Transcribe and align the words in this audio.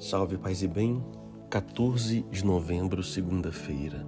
Salve, 0.00 0.38
paz 0.38 0.62
e 0.62 0.68
bem. 0.68 1.04
14 1.50 2.24
de 2.30 2.44
novembro, 2.44 3.02
segunda-feira. 3.02 4.06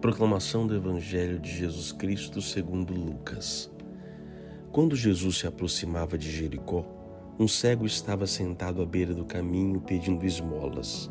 Proclamação 0.00 0.66
do 0.66 0.74
Evangelho 0.74 1.38
de 1.38 1.54
Jesus 1.54 1.92
Cristo 1.92 2.40
segundo 2.40 2.94
Lucas. 2.94 3.70
Quando 4.72 4.96
Jesus 4.96 5.36
se 5.36 5.46
aproximava 5.46 6.16
de 6.16 6.32
Jericó, 6.32 6.86
um 7.38 7.46
cego 7.46 7.84
estava 7.84 8.26
sentado 8.26 8.80
à 8.80 8.86
beira 8.86 9.12
do 9.12 9.26
caminho 9.26 9.78
pedindo 9.78 10.24
esmolas. 10.24 11.10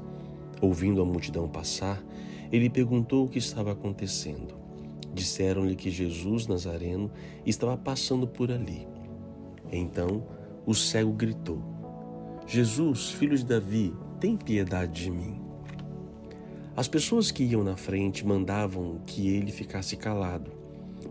Ouvindo 0.60 1.04
a 1.04 1.06
multidão 1.06 1.48
passar, 1.48 2.04
ele 2.52 2.68
perguntou 2.68 3.26
o 3.26 3.30
que 3.30 3.38
estava 3.38 3.74
acontecendo. 3.74 4.56
Disseram-lhe 5.14 5.76
que 5.76 5.92
Jesus 5.92 6.48
Nazareno 6.48 7.12
estava 7.46 7.78
passando 7.78 8.28
por 8.28 8.52
ali. 8.52 8.88
Então 9.72 10.26
o 10.66 10.74
cego 10.74 11.14
gritou: 11.14 11.62
Jesus, 12.48 13.12
filho 13.12 13.38
de 13.38 13.46
Davi, 13.46 13.94
tem 14.20 14.38
piedade 14.38 15.04
de 15.04 15.12
mim. 15.12 15.42
As 16.76 16.88
pessoas 16.88 17.32
que 17.32 17.44
iam 17.44 17.64
na 17.64 17.78
frente 17.78 18.26
mandavam 18.26 19.00
que 19.06 19.30
ele 19.30 19.52
ficasse 19.52 19.96
calado, 19.96 20.52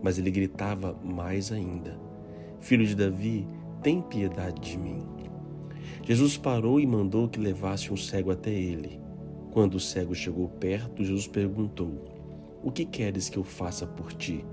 mas 0.01 0.17
ele 0.17 0.31
gritava 0.31 0.97
mais 1.03 1.51
ainda: 1.51 1.99
Filho 2.59 2.85
de 2.85 2.95
Davi, 2.95 3.47
tem 3.81 4.01
piedade 4.01 4.61
de 4.61 4.77
mim. 4.77 5.03
Jesus 6.03 6.37
parou 6.37 6.79
e 6.79 6.85
mandou 6.85 7.27
que 7.27 7.39
levasse 7.39 7.91
um 7.91 7.97
cego 7.97 8.31
até 8.31 8.51
ele. 8.51 8.99
Quando 9.51 9.75
o 9.75 9.79
cego 9.79 10.13
chegou 10.13 10.47
perto, 10.47 11.03
Jesus 11.03 11.27
perguntou: 11.27 12.05
O 12.63 12.71
que 12.71 12.85
queres 12.85 13.29
que 13.29 13.37
eu 13.37 13.43
faça 13.43 13.87
por 13.87 14.13
ti? 14.13 14.45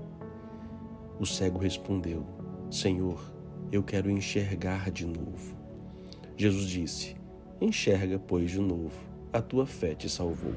O 1.19 1.25
cego 1.25 1.59
respondeu: 1.59 2.25
Senhor, 2.71 3.21
eu 3.71 3.83
quero 3.83 4.09
enxergar 4.09 4.89
de 4.89 5.05
novo. 5.05 5.55
Jesus 6.35 6.67
disse: 6.67 7.22
Enxerga, 7.63 8.19
pois, 8.19 8.51
de 8.51 8.59
novo, 8.59 8.91
a 9.31 9.41
tua 9.41 9.65
fé 9.65 9.95
te 9.95 10.09
salvou. 10.09 10.51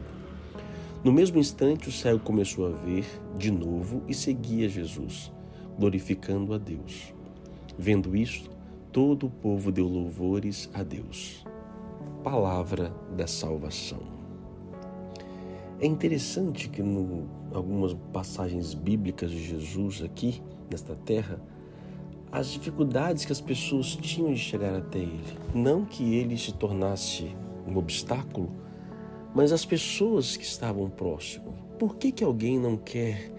No 1.05 1.13
mesmo 1.13 1.39
instante, 1.39 1.89
o 1.89 1.93
cego 1.93 2.19
começou 2.19 2.67
a 2.67 2.71
ver 2.71 3.07
de 3.39 3.49
novo 3.49 4.03
e 4.09 4.13
seguia 4.13 4.69
Jesus, 4.69 5.31
glorificando 5.79 6.53
a 6.53 6.59
Deus. 6.59 7.15
Vendo 7.79 8.17
isto, 8.17 8.51
todo 8.91 9.29
o 9.29 9.31
povo 9.31 9.71
deu 9.71 9.87
louvores 9.87 10.69
a 10.75 10.83
Deus. 10.83 11.47
Palavra 12.25 12.93
da 13.17 13.29
salvação. 13.29 14.01
É 15.79 15.87
interessante 15.87 16.69
que, 16.69 16.83
em 16.83 17.25
algumas 17.55 17.95
passagens 18.13 18.75
bíblicas 18.75 19.31
de 19.31 19.45
Jesus 19.45 20.03
aqui, 20.03 20.43
nesta 20.69 20.97
terra, 20.97 21.41
as 22.31 22.51
dificuldades 22.51 23.25
que 23.25 23.33
as 23.33 23.41
pessoas 23.41 23.97
tinham 23.97 24.33
de 24.33 24.39
chegar 24.39 24.75
até 24.75 24.99
ele. 24.99 25.39
Não 25.55 25.85
que 25.85 26.15
ele 26.15 26.37
se 26.37 26.53
tornasse 26.53 27.35
um 27.67 27.77
obstáculo, 27.77 28.51
mas 29.35 29.53
as 29.53 29.65
pessoas 29.65 30.37
que 30.37 30.45
estavam 30.45 30.89
próximas. 30.91 31.55
Por 31.79 31.97
que, 31.97 32.11
que 32.11 32.25
alguém 32.25 32.59
não 32.59 32.77
quer 32.77 33.33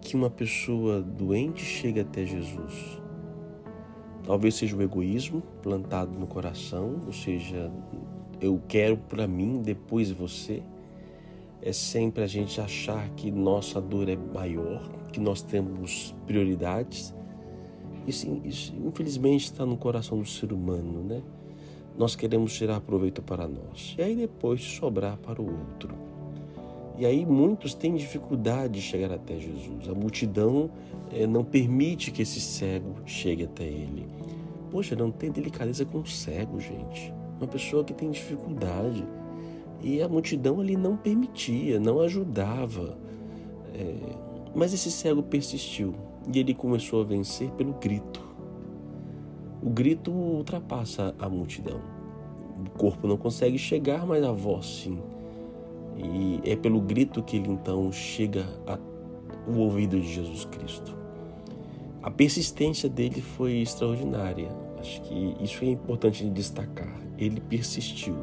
que 0.00 0.16
uma 0.16 0.30
pessoa 0.30 1.00
doente 1.00 1.62
chegue 1.62 2.00
até 2.00 2.24
Jesus? 2.24 3.00
Talvez 4.24 4.56
seja 4.56 4.76
o 4.76 4.82
egoísmo 4.82 5.42
plantado 5.62 6.18
no 6.18 6.26
coração, 6.26 7.02
ou 7.06 7.12
seja, 7.12 7.72
eu 8.40 8.60
quero 8.68 8.96
para 8.96 9.26
mim, 9.26 9.62
depois 9.62 10.10
você. 10.10 10.62
É 11.60 11.72
sempre 11.72 12.22
a 12.22 12.26
gente 12.26 12.60
achar 12.60 13.08
que 13.10 13.30
nossa 13.30 13.80
dor 13.80 14.08
é 14.08 14.16
maior, 14.16 14.88
que 15.12 15.18
nós 15.18 15.42
temos 15.42 16.14
prioridades 16.26 17.14
isso, 18.08 18.40
isso 18.44 18.74
infelizmente 18.84 19.44
está 19.44 19.66
no 19.66 19.76
coração 19.76 20.18
do 20.18 20.26
ser 20.26 20.52
humano, 20.52 21.02
né? 21.04 21.22
Nós 21.96 22.14
queremos 22.14 22.54
tirar 22.54 22.80
proveito 22.80 23.20
para 23.22 23.48
nós 23.48 23.94
e 23.98 24.02
aí 24.02 24.14
depois 24.14 24.62
sobrar 24.62 25.16
para 25.18 25.42
o 25.42 25.44
outro. 25.44 25.94
E 26.96 27.06
aí 27.06 27.24
muitos 27.24 27.74
têm 27.74 27.94
dificuldade 27.94 28.74
de 28.74 28.80
chegar 28.80 29.12
até 29.12 29.38
Jesus. 29.38 29.88
A 29.88 29.94
multidão 29.94 30.70
é, 31.12 31.26
não 31.26 31.44
permite 31.44 32.10
que 32.10 32.22
esse 32.22 32.40
cego 32.40 32.96
chegue 33.04 33.44
até 33.44 33.64
ele. 33.64 34.06
Poxa, 34.70 34.96
não 34.96 35.10
tem 35.10 35.30
delicadeza 35.30 35.84
com 35.84 35.98
o 35.98 36.06
cego, 36.06 36.60
gente. 36.60 37.12
Uma 37.38 37.46
pessoa 37.46 37.84
que 37.84 37.94
tem 37.94 38.10
dificuldade. 38.10 39.04
E 39.80 40.02
a 40.02 40.08
multidão 40.08 40.60
ali 40.60 40.76
não 40.76 40.96
permitia, 40.96 41.78
não 41.78 42.00
ajudava. 42.00 42.98
É, 43.74 43.94
mas 44.54 44.74
esse 44.74 44.90
cego 44.90 45.22
persistiu 45.22 45.94
e 46.32 46.38
ele 46.38 46.54
começou 46.54 47.00
a 47.00 47.04
vencer 47.04 47.50
pelo 47.52 47.72
grito. 47.74 48.26
O 49.62 49.70
grito 49.70 50.10
ultrapassa 50.10 51.14
a 51.18 51.28
multidão. 51.28 51.80
O 52.66 52.70
corpo 52.78 53.06
não 53.06 53.16
consegue 53.16 53.58
chegar, 53.58 54.06
mas 54.06 54.22
a 54.22 54.32
voz 54.32 54.66
sim. 54.66 54.98
E 55.96 56.40
é 56.44 56.54
pelo 56.54 56.80
grito 56.80 57.22
que 57.22 57.36
ele 57.36 57.50
então 57.50 57.90
chega 57.90 58.46
ao 58.66 59.58
ouvido 59.58 60.00
de 60.00 60.12
Jesus 60.12 60.44
Cristo. 60.44 60.96
A 62.02 62.10
persistência 62.10 62.88
dele 62.88 63.20
foi 63.20 63.60
extraordinária. 63.60 64.48
Acho 64.78 65.02
que 65.02 65.36
isso 65.40 65.64
é 65.64 65.68
importante 65.68 66.22
de 66.22 66.30
destacar. 66.30 66.94
Ele 67.18 67.40
persistiu. 67.40 68.16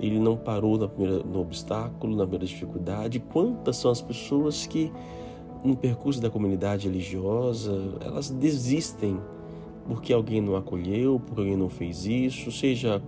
Ele 0.00 0.18
não 0.18 0.36
parou 0.36 0.76
primeira, 0.88 1.22
no 1.22 1.40
obstáculo, 1.40 2.16
na 2.16 2.24
primeira 2.24 2.46
dificuldade. 2.46 3.20
Quantas 3.20 3.76
são 3.76 3.90
as 3.90 4.02
pessoas 4.02 4.66
que 4.66 4.90
no 5.64 5.76
percurso 5.76 6.20
da 6.20 6.30
comunidade 6.30 6.88
religiosa, 6.88 7.72
elas 8.04 8.30
desistem 8.30 9.18
porque 9.86 10.12
alguém 10.12 10.40
não 10.40 10.56
acolheu, 10.56 11.20
porque 11.20 11.40
alguém 11.40 11.56
não 11.56 11.68
fez 11.68 12.06
isso, 12.06 12.50
seja 12.52 13.02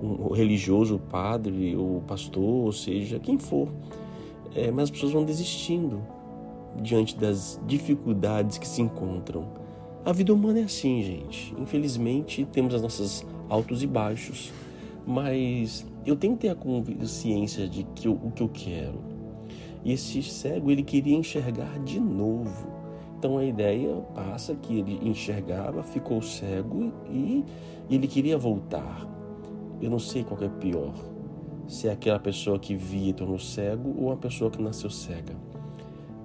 o 0.00 0.32
religioso, 0.32 0.96
o 0.96 0.98
padre, 0.98 1.76
o 1.76 2.02
pastor, 2.06 2.74
seja 2.74 3.20
quem 3.20 3.38
for. 3.38 3.68
É, 4.54 4.70
mas 4.70 4.84
as 4.84 4.90
pessoas 4.90 5.12
vão 5.12 5.24
desistindo 5.24 6.02
diante 6.80 7.16
das 7.16 7.60
dificuldades 7.66 8.58
que 8.58 8.66
se 8.66 8.82
encontram. 8.82 9.46
A 10.04 10.12
vida 10.12 10.34
humana 10.34 10.60
é 10.60 10.64
assim, 10.64 11.02
gente. 11.02 11.54
Infelizmente, 11.56 12.44
temos 12.50 12.74
as 12.74 12.82
nossas 12.82 13.24
altos 13.48 13.82
e 13.82 13.86
baixos, 13.86 14.52
mas 15.06 15.86
eu 16.04 16.16
tenho 16.16 16.34
que 16.34 16.40
ter 16.40 16.48
a 16.48 16.54
consciência 16.54 17.68
de 17.68 17.84
que 17.94 18.08
eu, 18.08 18.12
o 18.12 18.32
que 18.32 18.42
eu 18.42 18.48
quero 18.48 19.11
e 19.84 19.92
esse 19.92 20.22
cego 20.22 20.70
ele 20.70 20.82
queria 20.82 21.16
enxergar 21.16 21.78
de 21.80 21.98
novo. 21.98 22.68
Então 23.18 23.38
a 23.38 23.44
ideia 23.44 23.94
passa 24.14 24.54
que 24.54 24.78
ele 24.78 24.98
enxergava, 25.02 25.82
ficou 25.82 26.20
cego 26.20 26.92
e 27.08 27.44
ele 27.90 28.08
queria 28.08 28.36
voltar. 28.36 29.06
Eu 29.80 29.90
não 29.90 29.98
sei 29.98 30.24
qual 30.24 30.40
é 30.42 30.48
pior, 30.48 30.94
se 31.66 31.88
é 31.88 31.92
aquela 31.92 32.18
pessoa 32.18 32.58
que 32.58 32.74
via 32.74 33.10
e 33.10 33.12
tornou 33.12 33.38
cego 33.38 33.94
ou 33.96 34.12
a 34.12 34.16
pessoa 34.16 34.50
que 34.50 34.60
nasceu 34.60 34.90
cega. 34.90 35.34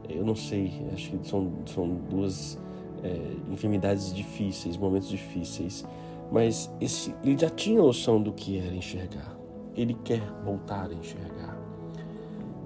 Eu 0.09 0.25
não 0.25 0.35
sei, 0.35 0.71
acho 0.93 1.11
que 1.11 1.27
são, 1.27 1.51
são 1.65 1.95
duas 2.09 2.57
é, 3.03 3.51
enfermidades 3.51 4.13
difíceis, 4.13 4.77
momentos 4.77 5.09
difíceis. 5.09 5.85
Mas 6.31 6.71
esse, 6.81 7.13
ele 7.23 7.37
já 7.37 7.49
tinha 7.49 7.81
noção 7.81 8.21
do 8.21 8.31
que 8.31 8.57
era 8.57 8.75
enxergar. 8.75 9.37
Ele 9.75 9.93
quer 10.03 10.21
voltar 10.43 10.89
a 10.89 10.93
enxergar. 10.93 11.56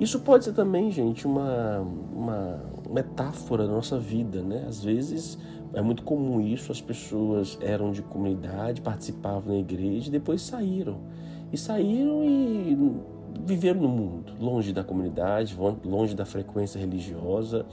Isso 0.01 0.19
pode 0.21 0.45
ser 0.45 0.53
também, 0.53 0.89
gente, 0.89 1.27
uma, 1.27 1.81
uma 2.11 2.59
metáfora 2.89 3.67
da 3.67 3.71
nossa 3.71 3.99
vida, 3.99 4.41
né? 4.41 4.65
Às 4.67 4.83
vezes 4.83 5.37
é 5.75 5.81
muito 5.81 6.01
comum 6.01 6.41
isso, 6.41 6.71
as 6.71 6.81
pessoas 6.81 7.55
eram 7.61 7.91
de 7.91 8.01
comunidade, 8.01 8.81
participavam 8.81 9.53
na 9.53 9.59
igreja 9.59 10.07
e 10.07 10.11
depois 10.11 10.41
saíram. 10.41 11.01
E 11.53 11.57
saíram 11.57 12.23
e 12.23 12.99
viveram 13.45 13.81
no 13.81 13.89
mundo, 13.89 14.33
longe 14.39 14.73
da 14.73 14.83
comunidade, 14.83 15.55
longe 15.85 16.15
da 16.15 16.25
frequência 16.25 16.79
religiosa 16.79 17.63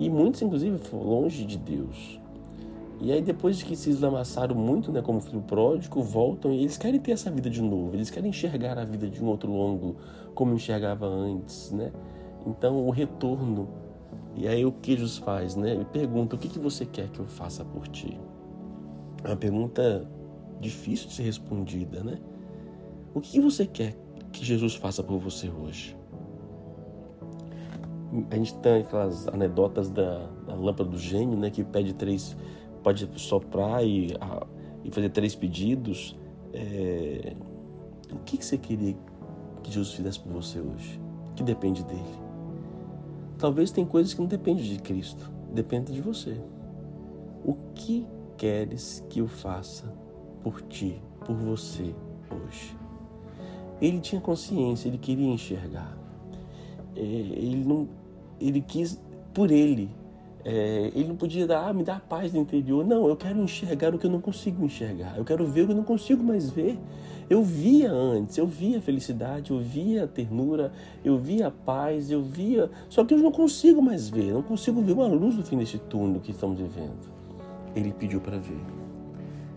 e 0.00 0.08
muitos, 0.08 0.40
inclusive, 0.40 0.80
longe 0.90 1.44
de 1.44 1.58
Deus. 1.58 2.18
E 3.00 3.12
aí, 3.12 3.22
depois 3.22 3.58
de 3.58 3.64
que 3.64 3.76
se 3.76 3.90
eslamassaram 3.90 4.56
muito, 4.56 4.90
né, 4.90 5.00
como 5.00 5.20
filho 5.20 5.40
pródigo, 5.40 6.02
voltam 6.02 6.52
e 6.52 6.60
eles 6.60 6.76
querem 6.76 6.98
ter 6.98 7.12
essa 7.12 7.30
vida 7.30 7.48
de 7.48 7.62
novo, 7.62 7.94
eles 7.94 8.10
querem 8.10 8.30
enxergar 8.30 8.76
a 8.76 8.84
vida 8.84 9.08
de 9.08 9.22
um 9.22 9.28
outro 9.28 9.52
ângulo, 9.62 9.96
como 10.34 10.52
enxergava 10.52 11.06
antes, 11.06 11.70
né? 11.70 11.92
Então, 12.46 12.84
o 12.86 12.90
retorno. 12.90 13.68
E 14.34 14.48
aí, 14.48 14.64
o 14.64 14.72
que 14.72 14.96
Jesus 14.96 15.18
faz, 15.18 15.54
né? 15.54 15.72
Ele 15.72 15.84
pergunta: 15.84 16.34
O 16.34 16.38
que, 16.38 16.48
que 16.48 16.58
você 16.58 16.84
quer 16.84 17.08
que 17.08 17.20
eu 17.20 17.26
faça 17.26 17.64
por 17.64 17.86
ti? 17.86 18.18
É 19.22 19.28
uma 19.28 19.36
pergunta 19.36 20.08
difícil 20.60 21.08
de 21.08 21.14
ser 21.14 21.22
respondida, 21.22 22.02
né? 22.02 22.18
O 23.14 23.20
que, 23.20 23.32
que 23.32 23.40
você 23.40 23.66
quer 23.66 23.96
que 24.32 24.44
Jesus 24.44 24.74
faça 24.74 25.02
por 25.02 25.18
você 25.18 25.48
hoje? 25.48 25.96
A 28.30 28.36
gente 28.36 28.54
tem 28.56 28.80
aquelas 28.80 29.28
anedotas 29.28 29.90
da, 29.90 30.26
da 30.46 30.54
lâmpada 30.54 30.88
do 30.88 30.98
gênio, 30.98 31.38
né? 31.38 31.50
Que 31.50 31.62
pede 31.62 31.92
três 31.94 32.36
pode 32.78 33.08
soprar 33.16 33.84
e, 33.84 34.14
a, 34.20 34.46
e 34.84 34.90
fazer 34.90 35.10
três 35.10 35.34
pedidos. 35.34 36.16
É, 36.52 37.34
o 38.12 38.18
que, 38.20 38.38
que 38.38 38.44
você 38.44 38.56
queria 38.56 38.96
que 39.62 39.70
Jesus 39.70 39.94
fizesse 39.94 40.20
por 40.20 40.32
você 40.32 40.60
hoje? 40.60 41.00
Que 41.36 41.42
depende 41.42 41.84
dele. 41.84 42.28
Talvez 43.38 43.70
tem 43.70 43.86
coisas 43.86 44.12
que 44.12 44.20
não 44.20 44.26
dependem 44.26 44.64
de 44.64 44.78
Cristo, 44.78 45.30
depende 45.52 45.92
de 45.92 46.00
você. 46.00 46.40
O 47.44 47.54
que 47.74 48.06
queres 48.36 49.04
que 49.08 49.20
eu 49.20 49.28
faça 49.28 49.84
por 50.42 50.60
ti, 50.62 51.00
por 51.24 51.36
você 51.36 51.94
hoje? 52.30 52.76
Ele 53.80 54.00
tinha 54.00 54.20
consciência, 54.20 54.88
ele 54.88 54.98
queria 54.98 55.28
enxergar. 55.28 55.96
É, 56.96 57.00
ele 57.00 57.64
não, 57.64 57.88
ele 58.40 58.60
quis 58.60 59.00
por 59.32 59.52
ele. 59.52 59.88
É, 60.50 60.90
ele 60.94 61.08
não 61.08 61.14
podia 61.14 61.46
dar, 61.46 61.68
ah, 61.68 61.74
me 61.74 61.84
dar 61.84 62.00
paz 62.00 62.32
no 62.32 62.40
interior. 62.40 62.82
Não, 62.82 63.06
eu 63.06 63.14
quero 63.14 63.38
enxergar 63.38 63.94
o 63.94 63.98
que 63.98 64.06
eu 64.06 64.10
não 64.10 64.18
consigo 64.18 64.64
enxergar. 64.64 65.18
Eu 65.18 65.22
quero 65.22 65.46
ver 65.46 65.62
o 65.62 65.66
que 65.66 65.72
eu 65.72 65.76
não 65.76 65.84
consigo 65.84 66.24
mais 66.24 66.48
ver. 66.48 66.78
Eu 67.28 67.42
via 67.42 67.92
antes, 67.92 68.38
eu 68.38 68.46
via 68.46 68.78
a 68.78 68.80
felicidade, 68.80 69.50
eu 69.50 69.60
via 69.60 70.04
a 70.04 70.06
ternura, 70.06 70.72
eu 71.04 71.18
via 71.18 71.48
a 71.48 71.50
paz, 71.50 72.10
eu 72.10 72.22
via. 72.22 72.70
Só 72.88 73.04
que 73.04 73.12
eu 73.12 73.18
não 73.18 73.30
consigo 73.30 73.82
mais 73.82 74.08
ver, 74.08 74.32
não 74.32 74.42
consigo 74.42 74.80
ver 74.80 74.92
uma 74.92 75.06
luz 75.06 75.36
no 75.36 75.42
fim 75.42 75.58
desse 75.58 75.76
túnel 75.76 76.18
que 76.18 76.30
estamos 76.30 76.58
vivendo. 76.58 77.12
Ele 77.76 77.92
pediu 77.92 78.18
para 78.18 78.38
ver. 78.38 78.64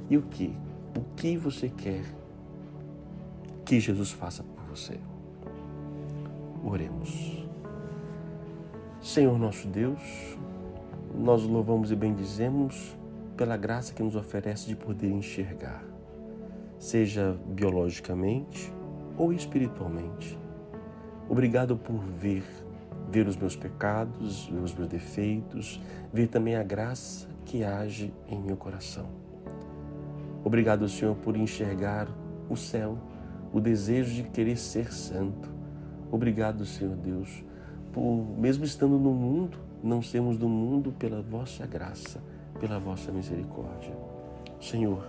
E 0.09 0.17
o 0.17 0.23
que? 0.23 0.53
O 0.97 1.15
que 1.15 1.38
você 1.38 1.69
quer 1.69 2.03
que 3.63 3.79
Jesus 3.79 4.11
faça 4.11 4.43
por 4.43 4.65
você? 4.65 4.99
Oremos. 6.61 7.45
Senhor 9.01 9.39
nosso 9.39 9.69
Deus, 9.69 10.38
nós 11.13 11.43
louvamos 11.43 11.91
e 11.91 11.95
bendizemos 11.95 12.97
pela 13.37 13.57
graça 13.57 13.93
que 13.93 14.03
nos 14.03 14.15
oferece 14.15 14.67
de 14.67 14.75
poder 14.75 15.09
enxergar 15.09 15.91
seja 16.81 17.37
biologicamente 17.45 18.73
ou 19.15 19.31
espiritualmente. 19.31 20.37
Obrigado 21.29 21.77
por 21.77 21.99
ver, 22.03 22.43
ver 23.11 23.27
os 23.27 23.37
meus 23.37 23.55
pecados, 23.55 24.47
ver 24.47 24.59
os 24.59 24.73
meus 24.73 24.89
defeitos, 24.89 25.79
ver 26.11 26.27
também 26.27 26.55
a 26.55 26.63
graça 26.63 27.27
que 27.45 27.63
age 27.63 28.11
em 28.27 28.41
meu 28.41 28.57
coração. 28.57 29.05
Obrigado, 30.43 30.89
Senhor, 30.89 31.15
por 31.17 31.37
enxergar 31.37 32.07
o 32.49 32.57
céu, 32.57 32.97
o 33.53 33.61
desejo 33.61 34.15
de 34.15 34.23
querer 34.23 34.57
ser 34.57 34.91
santo. 34.91 35.51
Obrigado, 36.11 36.65
Senhor 36.65 36.95
Deus, 36.95 37.43
por, 37.93 38.25
mesmo 38.39 38.65
estando 38.65 38.97
no 38.97 39.13
mundo, 39.13 39.59
não 39.83 40.01
sermos 40.01 40.37
do 40.37 40.47
mundo 40.47 40.91
pela 40.91 41.21
vossa 41.21 41.65
graça, 41.65 42.21
pela 42.59 42.79
vossa 42.79 43.11
misericórdia. 43.11 43.95
Senhor, 44.59 45.07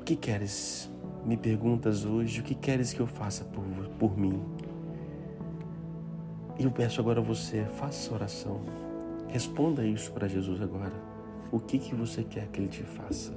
o 0.00 0.04
que 0.04 0.16
queres? 0.16 0.90
Me 1.24 1.36
perguntas 1.36 2.04
hoje, 2.04 2.40
o 2.40 2.44
que 2.44 2.54
queres 2.54 2.92
que 2.92 3.00
eu 3.00 3.06
faça 3.06 3.44
por, 3.44 3.64
por 3.98 4.18
mim? 4.18 4.42
E 6.58 6.64
eu 6.64 6.70
peço 6.70 7.00
agora 7.00 7.20
a 7.20 7.22
você, 7.22 7.64
faça 7.76 8.12
oração. 8.12 8.60
Responda 9.28 9.84
isso 9.84 10.12
para 10.12 10.28
Jesus 10.28 10.60
agora. 10.60 10.92
O 11.50 11.58
que, 11.58 11.78
que 11.78 11.94
você 11.94 12.22
quer 12.22 12.46
que 12.48 12.60
Ele 12.60 12.68
te 12.68 12.82
faça? 12.82 13.32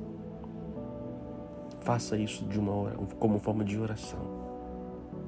Faça 1.79 2.17
isso 2.17 2.45
de 2.45 2.59
uma 2.59 2.73
hora, 2.73 2.95
como 3.17 3.39
forma 3.39 3.63
de 3.63 3.79
oração. 3.79 4.19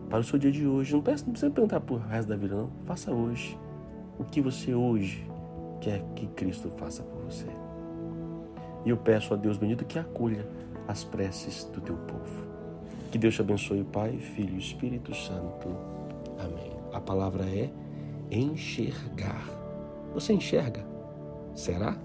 Para 0.09 0.19
o 0.19 0.23
seu 0.23 0.37
dia 0.37 0.51
de 0.51 0.67
hoje. 0.67 0.93
Não, 0.93 1.01
peça, 1.01 1.23
não 1.23 1.31
precisa 1.31 1.51
perguntar 1.51 1.79
por 1.79 1.99
resto 2.01 2.27
da 2.27 2.35
vida, 2.35 2.55
não. 2.55 2.69
Faça 2.85 3.11
hoje. 3.11 3.57
O 4.19 4.25
que 4.25 4.41
você 4.41 4.75
hoje 4.75 5.25
quer 5.79 6.03
que 6.15 6.27
Cristo 6.27 6.69
faça 6.69 7.01
por 7.01 7.23
você. 7.23 7.47
E 8.85 8.89
eu 8.89 8.97
peço 8.97 9.33
a 9.33 9.37
Deus 9.37 9.57
bendito 9.57 9.85
que 9.85 9.97
acolha 9.97 10.45
as 10.87 11.03
preces 11.03 11.65
do 11.65 11.81
teu 11.81 11.95
povo. 11.95 12.47
Que 13.11 13.17
Deus 13.17 13.35
te 13.35 13.41
abençoe, 13.41 13.83
Pai, 13.83 14.17
Filho 14.17 14.55
e 14.55 14.59
Espírito 14.59 15.13
Santo. 15.15 15.69
Amém. 16.37 16.71
A 16.93 16.99
palavra 16.99 17.43
é 17.45 17.69
enxergar. 18.31 19.45
Você 20.13 20.33
enxerga? 20.33 20.85
Será? 21.55 21.97